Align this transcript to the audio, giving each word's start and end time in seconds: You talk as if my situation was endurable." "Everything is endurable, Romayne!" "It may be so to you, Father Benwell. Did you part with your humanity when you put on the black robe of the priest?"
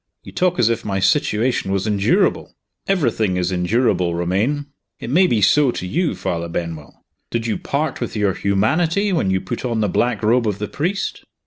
You 0.23 0.31
talk 0.31 0.57
as 0.57 0.67
if 0.67 0.83
my 0.83 0.99
situation 0.99 1.71
was 1.71 1.85
endurable." 1.85 2.55
"Everything 2.87 3.37
is 3.37 3.51
endurable, 3.51 4.15
Romayne!" 4.15 4.65
"It 4.99 5.11
may 5.11 5.27
be 5.27 5.41
so 5.43 5.69
to 5.69 5.85
you, 5.85 6.15
Father 6.15 6.49
Benwell. 6.49 7.05
Did 7.29 7.45
you 7.45 7.59
part 7.59 8.01
with 8.01 8.15
your 8.15 8.33
humanity 8.33 9.13
when 9.13 9.29
you 9.29 9.39
put 9.39 9.63
on 9.63 9.79
the 9.79 9.87
black 9.87 10.23
robe 10.23 10.47
of 10.47 10.57
the 10.57 10.67
priest?" 10.67 11.23